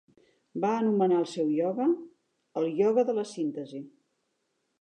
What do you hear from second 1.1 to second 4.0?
el seu ioga "El ioga de la síntesi".